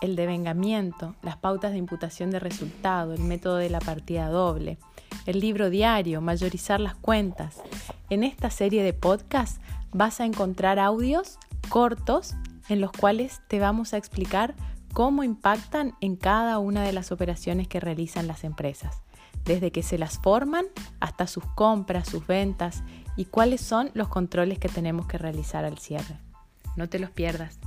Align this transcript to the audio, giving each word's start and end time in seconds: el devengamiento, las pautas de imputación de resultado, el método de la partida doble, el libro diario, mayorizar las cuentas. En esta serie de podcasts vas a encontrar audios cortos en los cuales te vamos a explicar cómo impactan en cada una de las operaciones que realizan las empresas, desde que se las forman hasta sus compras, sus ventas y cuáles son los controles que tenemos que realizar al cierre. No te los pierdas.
el 0.00 0.16
devengamiento, 0.16 1.14
las 1.22 1.36
pautas 1.36 1.72
de 1.72 1.78
imputación 1.78 2.30
de 2.30 2.38
resultado, 2.38 3.14
el 3.14 3.20
método 3.20 3.56
de 3.56 3.70
la 3.70 3.80
partida 3.80 4.28
doble, 4.28 4.78
el 5.26 5.40
libro 5.40 5.70
diario, 5.70 6.20
mayorizar 6.20 6.80
las 6.80 6.94
cuentas. 6.94 7.62
En 8.10 8.24
esta 8.24 8.50
serie 8.50 8.82
de 8.82 8.92
podcasts 8.92 9.60
vas 9.92 10.20
a 10.20 10.24
encontrar 10.24 10.78
audios 10.78 11.38
cortos 11.68 12.34
en 12.68 12.80
los 12.80 12.92
cuales 12.92 13.40
te 13.48 13.58
vamos 13.58 13.94
a 13.94 13.96
explicar 13.96 14.54
cómo 14.92 15.24
impactan 15.24 15.94
en 16.00 16.16
cada 16.16 16.58
una 16.58 16.82
de 16.82 16.92
las 16.92 17.12
operaciones 17.12 17.68
que 17.68 17.80
realizan 17.80 18.26
las 18.26 18.44
empresas, 18.44 19.02
desde 19.44 19.72
que 19.72 19.82
se 19.82 19.98
las 19.98 20.18
forman 20.18 20.66
hasta 21.00 21.26
sus 21.26 21.44
compras, 21.54 22.08
sus 22.08 22.26
ventas 22.26 22.82
y 23.16 23.26
cuáles 23.26 23.60
son 23.60 23.90
los 23.94 24.08
controles 24.08 24.58
que 24.58 24.68
tenemos 24.68 25.06
que 25.06 25.18
realizar 25.18 25.64
al 25.64 25.78
cierre. 25.78 26.18
No 26.76 26.88
te 26.88 26.98
los 26.98 27.10
pierdas. 27.10 27.58